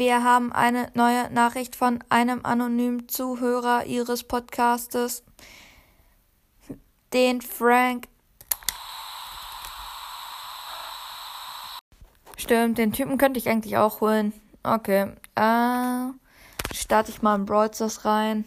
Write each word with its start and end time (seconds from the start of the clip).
Wir 0.00 0.24
haben 0.24 0.50
eine 0.50 0.90
neue 0.94 1.30
Nachricht 1.30 1.76
von 1.76 2.02
einem 2.08 2.40
anonymen 2.42 3.06
Zuhörer 3.10 3.84
Ihres 3.84 4.24
Podcastes, 4.24 5.22
den 7.12 7.42
Frank. 7.42 8.08
Stimmt, 12.38 12.78
den 12.78 12.94
Typen 12.94 13.18
könnte 13.18 13.38
ich 13.38 13.50
eigentlich 13.50 13.76
auch 13.76 14.00
holen. 14.00 14.32
Okay, 14.62 15.12
äh, 15.34 16.74
starte 16.74 17.10
ich 17.10 17.20
mal 17.20 17.34
in 17.34 17.44
Brawl 17.44 17.70
Stars 17.74 18.06
rein. 18.06 18.46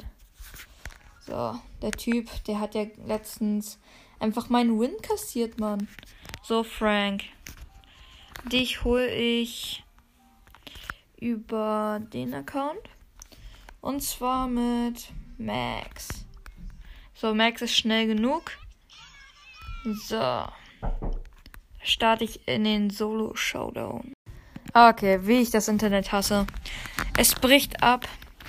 So, 1.19 1.59
der 1.83 1.91
Typ, 1.91 2.31
der 2.45 2.61
hat 2.61 2.73
ja 2.73 2.87
letztens 3.05 3.77
einfach 4.19 4.49
meinen 4.49 4.79
Win 4.79 4.95
kassiert, 5.03 5.59
Mann. 5.59 5.87
So, 6.41 6.63
Frank. 6.63 7.25
Dich 8.51 8.83
hole 8.83 9.07
ich 9.07 9.83
über 11.23 12.01
den 12.11 12.33
Account. 12.33 12.81
Und 13.79 14.03
zwar 14.03 14.47
mit 14.47 15.09
Max. 15.37 16.25
So, 17.13 17.33
Max 17.33 17.61
ist 17.61 17.77
schnell 17.77 18.07
genug. 18.07 18.51
So. 20.07 20.45
Starte 21.81 22.25
ich 22.25 22.45
in 22.47 22.65
den 22.65 22.89
Solo-Showdown. 22.89 24.13
Okay, 24.73 25.19
wie 25.23 25.41
ich 25.41 25.49
das 25.49 25.67
Internet 25.67 26.11
hasse. 26.11 26.45
Es 27.17 27.35
bricht 27.35 27.83
ab 27.83 28.07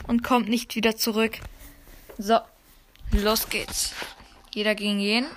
und 0.08 0.24
kommt 0.24 0.48
nicht 0.48 0.74
wieder 0.74 0.96
zurück. 0.96 1.38
So, 2.18 2.38
los 3.12 3.48
geht's. 3.48 3.94
Jeder 4.52 4.74
gegen 4.74 4.98
jeden. 4.98 5.28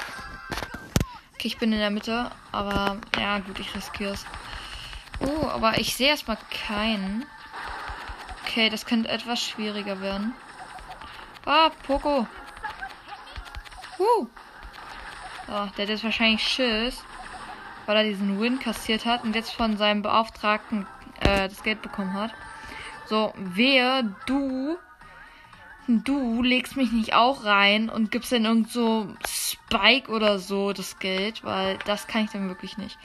Okay, 1.33 1.47
ich 1.47 1.57
bin 1.57 1.71
in 1.71 1.79
der 1.79 1.89
Mitte, 1.91 2.31
aber 2.51 2.99
ja, 3.15 3.39
gut, 3.39 3.59
ich 3.59 3.75
riskiere 3.75 4.13
es. 4.13 4.25
Oh, 5.19 5.47
aber 5.47 5.79
ich 5.79 5.95
sehe 5.95 6.09
erstmal 6.09 6.37
keinen. 6.67 7.25
Okay, 8.57 8.71
das 8.71 8.87
könnte 8.87 9.09
etwas 9.09 9.39
schwieriger 9.39 10.01
werden. 10.01 10.33
Ah, 11.45 11.69
Poco. 11.85 12.25
Uh. 13.99 14.25
Oh, 14.25 14.27
der 15.47 15.61
hat 15.61 15.89
jetzt 15.89 16.03
wahrscheinlich 16.03 16.41
Schiss, 16.41 17.03
weil 17.85 17.97
er 17.97 18.03
diesen 18.05 18.41
Win 18.41 18.57
kassiert 18.57 19.05
hat 19.05 19.23
und 19.23 19.35
jetzt 19.35 19.51
von 19.51 19.77
seinem 19.77 20.01
Beauftragten 20.01 20.87
äh, 21.19 21.47
das 21.47 21.61
Geld 21.61 21.83
bekommen 21.83 22.13
hat. 22.13 22.31
So, 23.05 23.31
wer 23.35 24.01
du 24.25 24.79
du 25.87 26.41
legst 26.41 26.77
mich 26.77 26.91
nicht 26.91 27.13
auch 27.13 27.45
rein 27.45 27.89
und 27.89 28.09
gibst 28.09 28.31
dann 28.31 28.45
irgend 28.45 28.71
so 28.71 29.13
Spike 29.27 30.11
oder 30.11 30.39
so 30.39 30.73
das 30.73 30.97
Geld, 30.97 31.43
weil 31.43 31.77
das 31.85 32.07
kann 32.07 32.23
ich 32.23 32.31
dann 32.31 32.47
wirklich 32.47 32.79
nicht. 32.79 32.97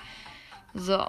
So. 0.72 1.06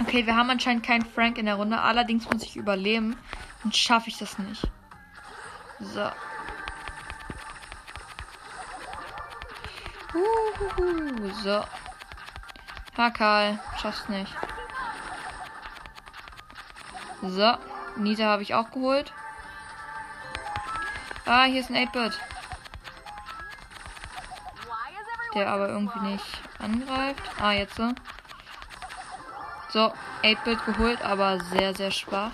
Okay, 0.00 0.26
wir 0.26 0.34
haben 0.34 0.50
anscheinend 0.50 0.84
keinen 0.84 1.04
Frank 1.04 1.38
in 1.38 1.46
der 1.46 1.56
Runde. 1.56 1.80
Allerdings 1.80 2.28
muss 2.30 2.42
ich 2.42 2.56
überleben. 2.56 3.16
Dann 3.62 3.72
schaffe 3.72 4.08
ich 4.08 4.18
das 4.18 4.38
nicht. 4.38 4.66
So. 5.78 6.10
Uhuhu, 10.14 11.30
so. 11.42 11.64
Ha, 12.96 13.10
Karl. 13.10 13.60
Schaff's 13.80 14.08
nicht. 14.08 14.32
So. 17.22 17.54
Nita 17.96 18.24
habe 18.24 18.42
ich 18.42 18.54
auch 18.54 18.70
geholt. 18.70 19.12
Ah, 21.26 21.44
hier 21.44 21.60
ist 21.60 21.70
ein 21.70 21.76
8-Bit. 21.76 22.18
Der 25.34 25.48
aber 25.48 25.68
irgendwie 25.68 26.00
nicht 26.00 26.40
angreift. 26.58 27.22
Ah, 27.40 27.52
jetzt 27.52 27.76
so. 27.76 27.92
So, 29.72 29.92
8-Bit 30.22 30.64
geholt, 30.66 31.02
aber 31.02 31.40
sehr, 31.44 31.74
sehr 31.74 31.90
schwach. 31.90 32.32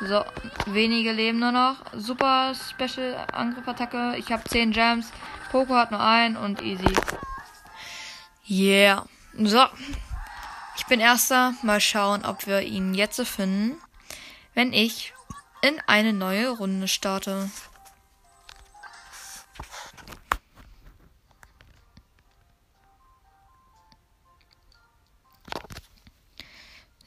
So, 0.00 0.24
wenige 0.66 1.12
Leben 1.12 1.38
nur 1.38 1.52
noch. 1.52 1.76
Super 1.94 2.52
Special 2.54 3.16
Angriff-Attacke. 3.32 4.16
Ich 4.18 4.30
habe 4.30 4.44
10 4.44 4.72
Gems. 4.72 5.10
Poco 5.50 5.74
hat 5.74 5.90
nur 5.90 6.00
einen 6.00 6.36
und 6.36 6.60
easy. 6.60 6.92
Yeah. 8.48 9.06
So. 9.38 9.64
Ich 10.76 10.84
bin 10.84 11.00
erster. 11.00 11.54
Mal 11.62 11.80
schauen, 11.80 12.26
ob 12.26 12.46
wir 12.46 12.60
ihn 12.60 12.92
jetzt 12.92 13.20
finden. 13.26 13.76
Wenn 14.52 14.74
ich 14.74 15.14
in 15.62 15.80
eine 15.86 16.12
neue 16.12 16.50
Runde 16.50 16.88
starte. 16.88 17.50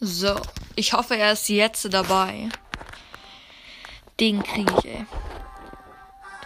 So, 0.01 0.39
ich 0.75 0.93
hoffe, 0.93 1.17
er 1.17 1.33
ist 1.33 1.49
jetzt 1.49 1.93
dabei. 1.93 2.47
Den 4.19 4.41
kriege 4.43 4.73
ich, 4.77 4.85
ey. 4.85 5.05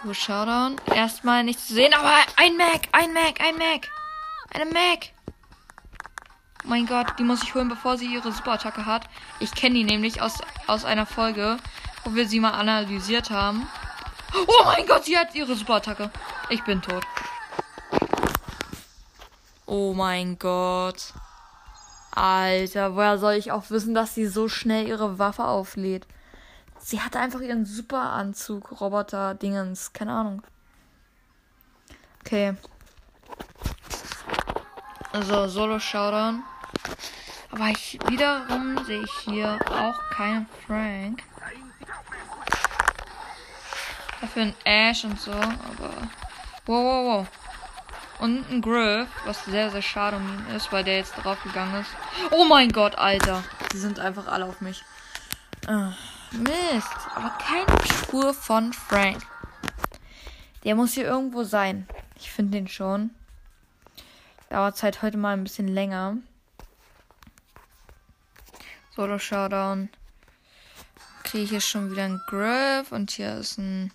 Du 0.03 0.13
Showdown. 0.13 0.81
Erstmal 0.87 1.43
nicht 1.43 1.59
zu 1.59 1.75
sehen, 1.75 1.93
aber 1.93 2.13
ein 2.35 2.57
Mac, 2.57 2.87
ein 2.91 3.13
Mac, 3.13 3.39
ein 3.41 3.55
Mac. 3.57 3.89
Eine 4.51 4.65
Mac. 4.65 5.09
Oh 6.63 6.67
mein 6.67 6.87
Gott, 6.87 7.13
die 7.19 7.23
muss 7.23 7.43
ich 7.43 7.53
holen, 7.53 7.69
bevor 7.69 7.97
sie 7.97 8.11
ihre 8.11 8.31
Superattacke 8.31 8.87
hat. 8.87 9.03
Ich 9.39 9.53
kenne 9.53 9.75
die 9.75 9.83
nämlich 9.83 10.21
aus, 10.21 10.39
aus 10.65 10.83
einer 10.83 11.05
Folge, 11.05 11.57
wo 12.03 12.15
wir 12.15 12.27
sie 12.27 12.39
mal 12.39 12.51
analysiert 12.51 13.29
haben. 13.29 13.67
Oh 14.47 14.63
mein 14.65 14.87
Gott, 14.87 15.05
sie 15.05 15.17
hat 15.17 15.35
ihre 15.35 15.55
Superattacke. 15.55 16.09
Ich 16.49 16.63
bin 16.63 16.81
tot. 16.81 17.03
Oh 19.67 19.93
mein 19.93 20.39
Gott. 20.39 21.13
Alter, 22.15 22.95
woher 22.95 23.17
soll 23.17 23.33
ich 23.33 23.51
auch 23.51 23.69
wissen, 23.69 23.95
dass 23.95 24.13
sie 24.13 24.27
so 24.27 24.47
schnell 24.47 24.87
ihre 24.87 25.17
Waffe 25.17 25.45
auflädt? 25.45 26.05
Sie 26.77 27.01
hatte 27.01 27.19
einfach 27.19 27.39
ihren 27.39 27.65
Superanzug, 27.65 28.79
Roboter, 28.81 29.33
Dingens, 29.33 29.93
keine 29.93 30.13
Ahnung. 30.13 30.43
Okay. 32.19 32.55
Also, 35.11 35.47
Solo 35.47 35.79
Showdown. 35.79 36.43
Aber 37.51 37.69
ich, 37.69 37.99
wiederum 38.07 38.83
sehe 38.85 39.03
ich 39.03 39.11
hier 39.25 39.59
auch 39.69 39.97
keinen 40.09 40.47
Frank. 40.67 41.23
Dafür 44.21 44.43
ein 44.43 44.55
Ash 44.63 45.03
und 45.03 45.19
so, 45.19 45.31
aber. 45.31 45.91
Wow, 46.65 46.83
wow, 46.83 47.05
wow. 47.05 47.27
Und 48.19 48.49
ein 48.49 48.61
Griff, 48.61 49.07
was 49.25 49.43
sehr, 49.45 49.69
sehr 49.71 49.81
schade 49.81 50.17
um 50.17 50.23
ihn 50.23 50.55
ist, 50.55 50.71
weil 50.71 50.83
der 50.83 50.97
jetzt 50.97 51.13
draufgegangen 51.13 51.81
ist. 51.81 51.89
Oh 52.31 52.45
mein 52.45 52.71
Gott, 52.71 52.95
Alter. 52.95 53.43
Die 53.71 53.77
sind 53.77 53.99
einfach 53.99 54.27
alle 54.27 54.45
auf 54.45 54.61
mich. 54.61 54.83
Ach, 55.67 55.97
Mist. 56.31 56.87
Aber 57.15 57.29
keine 57.39 57.85
Spur 57.85 58.33
von 58.33 58.73
Frank. 58.73 59.21
Der 60.63 60.75
muss 60.75 60.93
hier 60.93 61.05
irgendwo 61.05 61.43
sein. 61.43 61.87
Ich 62.15 62.31
finde 62.31 62.57
den 62.57 62.67
schon. 62.67 63.11
Dauert 64.49 64.81
halt 64.83 65.01
heute 65.01 65.17
mal 65.17 65.33
ein 65.33 65.43
bisschen 65.43 65.67
länger. 65.67 66.17
Solo 68.95 69.19
Showdown. 69.19 69.89
Kriege 71.23 71.43
ich 71.43 71.49
hier 71.49 71.61
schon 71.61 71.91
wieder 71.91 72.03
einen 72.03 72.21
Griff. 72.27 72.91
Und 72.91 73.11
hier 73.11 73.35
ist 73.37 73.57
ein 73.57 73.91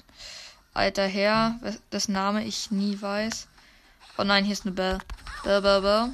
alter 0.74 1.06
Herr, 1.06 1.58
dessen 1.92 2.12
Name 2.12 2.44
ich 2.44 2.70
nie 2.70 3.00
weiß. 3.00 3.48
Oh 4.20 4.24
nein, 4.24 4.44
hier 4.44 4.52
ist 4.52 4.66
eine 4.66 4.74
Bell. 4.74 4.98
Bell, 5.44 5.62
Bell, 5.62 5.80
Bell. 5.80 6.10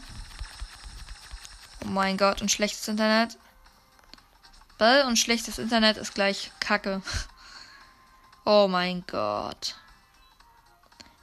Oh 1.82 1.88
mein 1.88 2.18
Gott, 2.18 2.42
und 2.42 2.50
schlechtes 2.50 2.86
Internet. 2.86 3.38
Bell 4.76 5.06
und 5.06 5.18
schlechtes 5.18 5.58
Internet 5.58 5.96
ist 5.96 6.14
gleich 6.14 6.52
Kacke. 6.60 7.02
Oh 8.46 8.68
mein 8.68 9.02
Gott. 9.06 9.74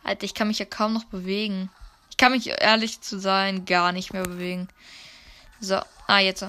Alter, 0.03 0.23
ich 0.23 0.33
kann 0.33 0.47
mich 0.47 0.57
ja 0.57 0.65
kaum 0.65 0.93
noch 0.93 1.03
bewegen. 1.03 1.69
Ich 2.09 2.17
kann 2.17 2.31
mich 2.31 2.47
ehrlich 2.47 3.01
zu 3.01 3.19
sein 3.19 3.65
gar 3.65 3.91
nicht 3.91 4.11
mehr 4.11 4.23
bewegen. 4.23 4.67
So, 5.59 5.79
ah, 6.07 6.17
jetzt. 6.17 6.43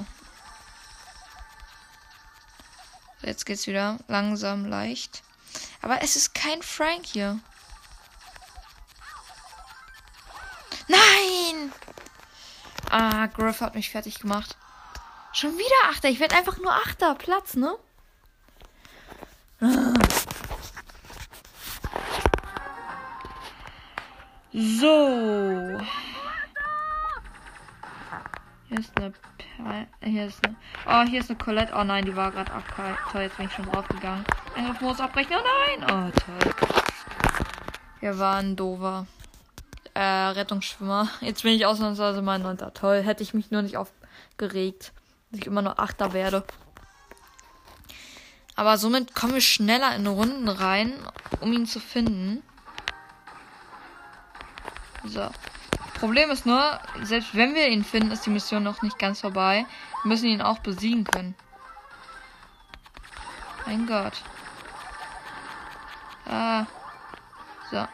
Jetzt 3.20 3.44
geht's 3.44 3.66
wieder 3.66 3.98
langsam, 4.08 4.64
leicht. 4.64 5.22
Aber 5.82 6.00
es 6.00 6.16
ist 6.16 6.32
kein 6.32 6.62
Frank 6.62 7.04
hier. 7.04 7.38
Ah, 12.92 13.26
Griff 13.26 13.62
hat 13.62 13.74
mich 13.74 13.88
fertig 13.88 14.20
gemacht. 14.20 14.54
Schon 15.32 15.56
wieder 15.56 15.90
Achter. 15.90 16.10
Ich 16.10 16.20
werde 16.20 16.36
einfach 16.36 16.58
nur 16.58 16.74
Achter. 16.74 17.14
Platz, 17.14 17.54
ne? 17.54 17.74
So. 24.52 25.80
Hier 28.68 28.78
ist 28.78 28.92
eine. 28.98 29.14
Hier 30.02 30.26
ist 30.26 30.44
eine. 30.44 30.56
Oh, 30.86 31.08
hier 31.08 31.20
ist 31.20 31.30
eine 31.30 31.38
Colette. 31.38 31.72
Oh 31.74 31.84
nein, 31.84 32.04
die 32.04 32.14
war 32.14 32.30
gerade 32.30 32.52
abkalt. 32.52 32.98
Toll, 33.10 33.22
jetzt 33.22 33.38
bin 33.38 33.46
ich 33.46 33.52
schon 33.54 33.64
draufgegangen. 33.64 34.26
Angriff 34.54 34.82
muss 34.82 35.00
abbrechen. 35.00 35.32
Oh 35.34 35.78
nein! 35.80 35.82
Oh, 35.84 36.10
toll. 36.20 36.54
Hier 38.00 38.18
war 38.18 38.36
ein 38.36 38.54
Dover 38.54 39.06
äh, 39.94 40.00
Rettungsschwimmer. 40.00 41.08
Jetzt 41.20 41.42
bin 41.42 41.52
ich 41.52 41.66
ausnahmsweise 41.66 42.22
mal 42.22 42.38
neunter. 42.38 42.72
Toll, 42.74 43.02
hätte 43.02 43.22
ich 43.22 43.34
mich 43.34 43.50
nur 43.50 43.62
nicht 43.62 43.76
aufgeregt. 43.76 44.92
dass 45.30 45.40
ich 45.40 45.46
immer 45.46 45.62
nur 45.62 45.78
Achter 45.78 46.12
werde. 46.12 46.44
Aber 48.54 48.76
somit 48.76 49.14
kommen 49.14 49.34
wir 49.34 49.40
schneller 49.40 49.94
in 49.96 50.06
Runden 50.06 50.48
rein, 50.48 50.92
um 51.40 51.52
ihn 51.52 51.66
zu 51.66 51.80
finden. 51.80 52.42
So. 55.04 55.30
Problem 55.98 56.30
ist 56.30 56.46
nur, 56.46 56.80
selbst 57.02 57.34
wenn 57.34 57.54
wir 57.54 57.68
ihn 57.68 57.84
finden, 57.84 58.10
ist 58.10 58.26
die 58.26 58.30
Mission 58.30 58.62
noch 58.62 58.82
nicht 58.82 58.98
ganz 58.98 59.20
vorbei. 59.20 59.66
Wir 60.02 60.08
müssen 60.08 60.26
ihn 60.26 60.42
auch 60.42 60.58
besiegen 60.58 61.04
können. 61.04 61.34
Mein 63.66 63.86
Gott. 63.86 64.14
Ah. 66.26 66.66
So. 67.70 67.86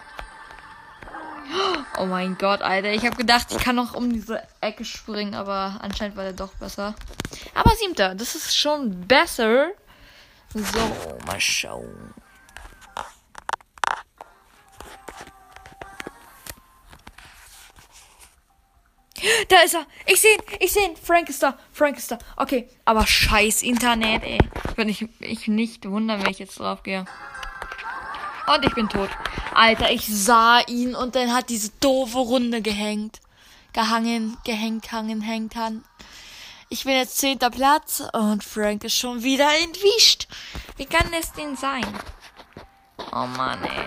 Oh 2.01 2.07
mein 2.07 2.39
Gott, 2.39 2.63
Alter. 2.63 2.93
Ich 2.93 3.05
habe 3.05 3.17
gedacht, 3.17 3.49
ich 3.51 3.59
kann 3.59 3.75
noch 3.75 3.95
um 3.95 4.13
diese 4.13 4.41
Ecke 4.61 4.85
springen, 4.85 5.35
aber 5.35 5.81
anscheinend 5.83 6.17
war 6.17 6.23
der 6.23 6.33
doch 6.33 6.53
besser. 6.55 6.95
Aber 7.55 7.71
siebter, 7.75 8.15
das 8.15 8.37
ist 8.37 8.57
schon 8.57 9.07
besser. 9.09 9.71
So, 10.55 11.17
mal 11.27 11.41
schauen. 11.41 12.15
Da 19.49 19.63
ist 19.65 19.75
er. 19.75 19.85
Ich 20.07 20.21
sehe 20.21 20.35
ihn. 20.35 20.43
Ich 20.61 20.73
sehe 20.73 20.91
ihn. 20.91 20.97
Frank 20.97 21.29
ist 21.29 21.43
da. 21.43 21.59
Frank 21.73 21.99
ist 21.99 22.13
da. 22.13 22.19
Okay. 22.37 22.69
Aber 22.85 23.05
scheiß 23.05 23.63
Internet, 23.63 24.23
ey. 24.23 24.39
Würde 24.77 24.91
ich 24.93 25.09
mich 25.19 25.49
nicht 25.49 25.89
wundern, 25.89 26.23
wenn 26.23 26.31
ich 26.31 26.39
jetzt 26.39 26.61
drauf 26.61 26.85
gehe. 26.85 27.05
Und 28.47 28.65
ich 28.65 28.75
bin 28.75 28.89
tot. 28.89 29.11
Alter, 29.59 29.91
ich 29.91 30.07
sah 30.07 30.61
ihn 30.69 30.95
und 30.95 31.17
dann 31.17 31.35
hat 31.35 31.49
diese 31.49 31.71
doofe 31.81 32.19
Runde 32.19 32.63
gehängt. 32.63 33.19
Gehangen, 33.73 34.37
gehängt, 34.45 34.93
hangen, 34.93 35.21
hängt, 35.21 35.57
han. 35.57 35.85
Ich 36.69 36.85
bin 36.85 36.95
jetzt 36.95 37.19
zehnter 37.19 37.51
Platz 37.51 38.05
und 38.13 38.45
Frank 38.45 38.85
ist 38.85 38.97
schon 38.97 39.25
wieder 39.25 39.49
entwischt. 39.65 40.29
Wie 40.77 40.85
kann 40.87 41.11
das 41.11 41.33
denn 41.33 41.57
sein? 41.57 41.85
Oh 43.11 43.27
Mann, 43.27 43.59
ey. 43.65 43.87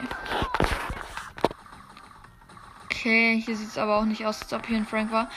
Okay, 2.83 3.41
hier 3.45 3.55
sieht 3.55 3.69
es 3.69 3.77
aber 3.77 3.99
auch 3.99 4.05
nicht 4.05 4.25
aus, 4.25 4.41
als 4.41 4.51
ob 4.51 4.67
hier 4.67 4.75
ein 4.75 4.85
Frank 4.85 5.09
war. 5.13 5.29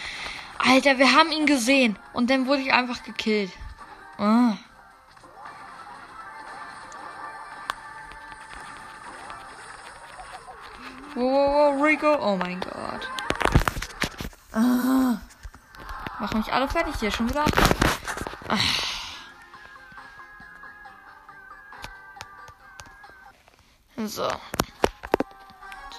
Alter, 0.59 0.99
wir 0.99 1.13
haben 1.13 1.31
ihn 1.31 1.47
gesehen. 1.47 1.97
Und 2.13 2.29
dann 2.29 2.49
wurde 2.49 2.63
ich 2.63 2.73
einfach 2.73 3.05
gekillt. 3.05 3.53
Oh. 4.19 4.51
Wow, 11.15 11.23
wow, 11.23 11.81
Rico. 11.81 12.19
Oh 12.21 12.37
mein 12.37 12.59
Gott. 12.59 13.09
Ah. 14.53 15.21
Machen 16.19 16.39
mich 16.39 16.53
alle 16.53 16.69
fertig 16.69 16.97
hier 16.99 17.11
schon 17.13 17.29
wieder. 17.29 17.45
Ah. 18.49 18.59
So. 24.07 24.29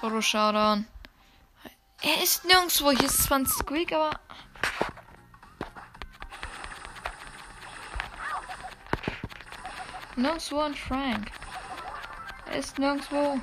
Solo 0.01 0.21
Showdown. 0.21 0.85
Er 2.01 2.21
ist 2.21 2.43
nirgendwo. 2.43 2.91
Hier 2.91 3.05
ist 3.05 3.23
zwar 3.23 3.39
ein 3.39 3.47
Squeak, 3.47 3.93
aber. 3.93 4.19
Nirgendwo 10.17 10.59
ein 10.59 10.75
Frank. 10.75 11.31
Er 12.47 12.57
ist 12.57 12.77
nirgendwo. 12.77 13.39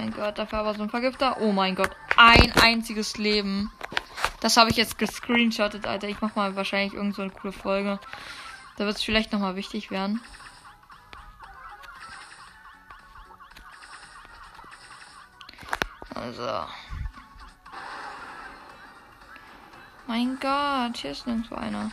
Mein 0.00 0.14
Gott, 0.14 0.38
dafür 0.38 0.60
aber 0.60 0.72
so 0.72 0.82
ein 0.82 0.88
Vergifter. 0.88 1.42
Oh 1.42 1.52
mein 1.52 1.74
Gott. 1.74 1.90
Ein 2.16 2.52
einziges 2.52 3.18
Leben. 3.18 3.70
Das 4.40 4.56
habe 4.56 4.70
ich 4.70 4.76
jetzt 4.76 4.96
gescreenshottet, 4.96 5.86
Alter. 5.86 6.08
Ich 6.08 6.22
mache 6.22 6.32
mal 6.36 6.56
wahrscheinlich 6.56 6.94
irgend 6.94 7.14
so 7.14 7.20
eine 7.20 7.30
coole 7.30 7.52
Folge. 7.52 8.00
Da 8.78 8.86
wird 8.86 8.96
es 8.96 9.02
vielleicht 9.02 9.30
nochmal 9.30 9.56
wichtig 9.56 9.90
werden. 9.90 10.22
Also. 16.14 16.64
Mein 20.06 20.38
Gott, 20.40 20.96
hier 20.96 21.10
ist 21.10 21.26
nirgendwo 21.26 21.56
einer. 21.56 21.90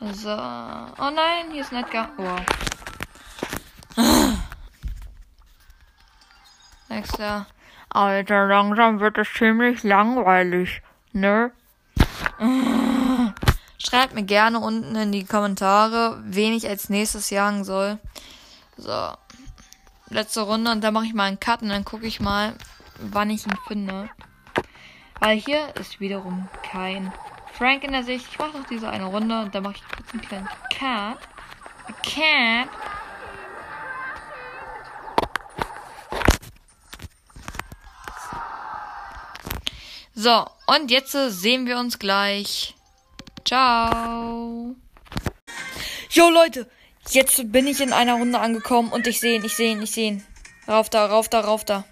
So. 0.00 0.30
Oh 0.30 1.10
nein, 1.10 1.50
hier 1.52 1.60
ist 1.60 1.70
ein 1.70 1.84
Edgar. 1.84 2.08
Wow. 2.16 2.40
Nächster. 7.08 7.46
Alter, 7.88 8.46
langsam 8.46 9.00
wird 9.00 9.16
es 9.16 9.32
ziemlich 9.32 9.82
langweilig, 9.82 10.82
ne? 11.12 11.52
Schreibt 13.78 14.14
mir 14.14 14.24
gerne 14.24 14.60
unten 14.60 14.94
in 14.94 15.12
die 15.12 15.24
Kommentare, 15.24 16.20
wen 16.24 16.52
ich 16.52 16.68
als 16.68 16.90
nächstes 16.90 17.30
jagen 17.30 17.64
soll. 17.64 17.98
So. 18.76 19.12
Letzte 20.10 20.42
Runde 20.42 20.70
und 20.70 20.84
dann 20.84 20.92
mache 20.92 21.06
ich 21.06 21.14
mal 21.14 21.24
einen 21.24 21.40
Cut 21.40 21.62
und 21.62 21.70
dann 21.70 21.84
gucke 21.84 22.06
ich 22.06 22.20
mal, 22.20 22.54
wann 22.98 23.30
ich 23.30 23.46
ihn 23.46 23.56
finde. 23.66 24.10
Weil 25.20 25.38
hier 25.38 25.74
ist 25.76 26.00
wiederum 26.00 26.48
kein 26.70 27.12
Frank 27.54 27.84
in 27.84 27.92
der 27.92 28.04
Sicht. 28.04 28.26
Ich 28.30 28.38
mache 28.38 28.58
noch 28.58 28.66
diese 28.66 28.90
eine 28.90 29.06
Runde 29.06 29.40
und 29.40 29.54
dann 29.54 29.62
mache 29.62 29.76
ich 29.76 29.82
kurz 29.88 30.12
einen 30.12 30.22
kleinen 30.22 30.48
Cut. 30.70 31.18
Cat. 32.02 32.68
So, 40.20 40.44
und 40.66 40.90
jetzt 40.90 41.12
sehen 41.12 41.66
wir 41.66 41.78
uns 41.78 42.00
gleich. 42.00 42.74
Ciao. 43.44 44.74
Jo 46.10 46.28
Leute, 46.28 46.68
jetzt 47.10 47.52
bin 47.52 47.68
ich 47.68 47.80
in 47.80 47.92
einer 47.92 48.14
Runde 48.14 48.40
angekommen 48.40 48.90
und 48.90 49.06
ich 49.06 49.20
sehe 49.20 49.36
ihn, 49.36 49.44
ich 49.44 49.54
sehe 49.54 49.70
ihn, 49.70 49.80
ich 49.80 49.92
sehe 49.92 50.08
ihn. 50.08 50.26
Rauf 50.66 50.90
da, 50.90 51.06
rauf 51.06 51.28
da, 51.28 51.38
rauf 51.38 51.64
da. 51.64 51.84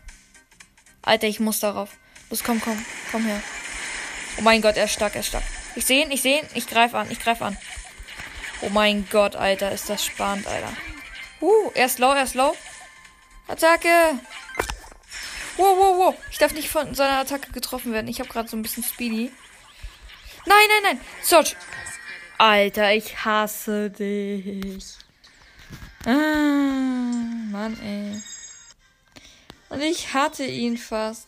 Alter, 1.02 1.28
ich 1.28 1.38
muss 1.38 1.60
darauf. 1.60 1.90
Los, 2.28 2.42
komm, 2.42 2.60
komm, 2.60 2.84
komm 3.12 3.26
her. 3.26 3.40
Oh 4.38 4.42
mein 4.42 4.60
Gott, 4.60 4.76
er 4.76 4.86
ist 4.86 4.94
stark, 4.94 5.14
er 5.14 5.20
ist 5.20 5.28
stark. 5.28 5.44
Ich 5.76 5.86
sehe 5.86 6.04
ihn, 6.04 6.10
ich 6.10 6.22
sehe 6.22 6.40
ihn, 6.40 6.48
ich 6.54 6.66
greife 6.66 6.98
an, 6.98 7.08
ich 7.12 7.20
greife 7.20 7.44
an. 7.44 7.56
Oh 8.60 8.70
mein 8.70 9.06
Gott, 9.08 9.36
Alter, 9.36 9.70
ist 9.70 9.88
das 9.88 10.04
spannend, 10.04 10.48
Alter. 10.48 10.72
Uh, 11.40 11.70
er 11.74 11.86
ist 11.86 12.00
low, 12.00 12.10
er 12.10 12.24
ist 12.24 12.34
low. 12.34 12.56
Attacke! 13.46 14.18
Wow, 15.56 15.76
wow, 15.78 15.98
wow. 15.98 16.14
Ich 16.30 16.38
darf 16.38 16.52
nicht 16.52 16.68
von 16.68 16.94
seiner 16.94 17.18
Attacke 17.18 17.50
getroffen 17.50 17.92
werden. 17.92 18.08
Ich 18.08 18.20
habe 18.20 18.28
gerade 18.28 18.48
so 18.48 18.56
ein 18.56 18.62
bisschen 18.62 18.82
Speedy. 18.82 19.32
Nein, 20.44 20.58
nein, 20.68 20.96
nein. 20.96 21.00
Search. 21.22 21.56
Alter, 22.38 22.94
ich 22.94 23.24
hasse 23.24 23.90
dich. 23.90 24.84
Ah, 26.04 26.10
Mann, 27.50 27.78
ey. 27.82 28.22
Und 29.70 29.80
ich 29.82 30.12
hatte 30.12 30.44
ihn 30.44 30.76
fast. 30.76 31.26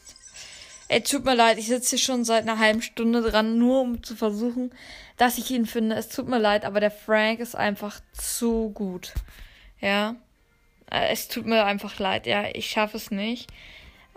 Ey, 0.88 1.02
tut 1.02 1.24
mir 1.24 1.34
leid, 1.34 1.58
ich 1.58 1.66
sitze 1.66 1.90
hier 1.90 1.98
schon 1.98 2.24
seit 2.24 2.42
einer 2.42 2.58
halben 2.58 2.82
Stunde 2.82 3.22
dran, 3.22 3.58
nur 3.58 3.80
um 3.80 4.02
zu 4.02 4.14
versuchen, 4.14 4.72
dass 5.16 5.36
ich 5.38 5.50
ihn 5.50 5.66
finde. 5.66 5.96
Es 5.96 6.08
tut 6.08 6.28
mir 6.28 6.38
leid, 6.38 6.64
aber 6.64 6.80
der 6.80 6.90
Frank 6.90 7.40
ist 7.40 7.56
einfach 7.56 8.00
zu 8.12 8.70
gut. 8.70 9.12
Ja. 9.80 10.16
Äh, 10.90 11.12
es 11.12 11.28
tut 11.28 11.46
mir 11.46 11.64
einfach 11.64 11.98
leid, 11.98 12.26
ja. 12.26 12.44
Ich 12.54 12.70
schaffe 12.70 12.98
es 12.98 13.10
nicht. 13.10 13.50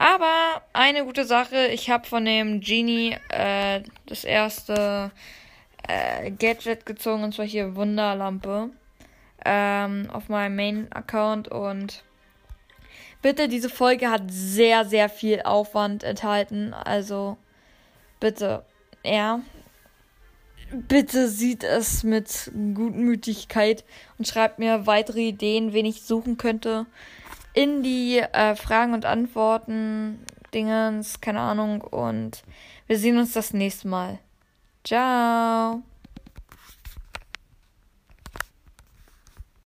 Aber 0.02 0.64
eine 0.74 1.06
gute 1.06 1.26
Sache, 1.26 1.68
ich 1.68 1.92
habe 1.92 2.08
von 2.08 2.26
dem 2.26 2.60
Genie 2.60 3.16
äh, 3.30 3.84
das 4.08 4.24
erste 4.24 5.12
äh, 5.88 6.32
Gadget 6.32 6.88
gezogen, 6.88 7.24
und 7.24 7.36
zwar 7.36 7.46
hier 7.46 7.76
Wunderlampe 7.76 8.72
ähm, 9.46 10.10
auf 10.12 10.28
meinem 10.28 10.56
Main-Account 10.56 11.50
und 11.50 12.04
bitte, 13.22 13.48
diese 13.48 13.70
Folge 13.70 14.10
hat 14.10 14.24
sehr, 14.26 14.86
sehr 14.86 15.08
viel 15.08 15.44
Aufwand 15.44 16.04
enthalten, 16.04 16.74
also 16.74 17.38
bitte, 18.20 18.66
ja, 19.04 19.42
bitte 20.72 21.28
sieht 21.28 21.64
es 21.64 22.04
mit 22.04 22.52
Gutmütigkeit 22.74 23.84
und 24.18 24.28
schreibt 24.28 24.58
mir 24.58 24.88
weitere 24.88 25.28
Ideen, 25.28 25.74
wen 25.74 25.86
ich 25.86 26.02
suchen 26.02 26.38
könnte 26.38 26.88
in 27.54 27.84
die 27.84 28.20
äh, 28.20 28.56
Fragen 28.56 28.94
und 28.94 29.06
Antworten 29.06 30.20
Dingens, 30.54 31.22
keine 31.22 31.40
Ahnung. 31.40 31.82
Und 31.82 32.44
wir 32.88 32.98
sehen 32.98 33.18
uns 33.18 33.34
das 33.34 33.54
nächste 33.54 33.88
Mal. 33.88 34.20
Ciao. 34.84 35.82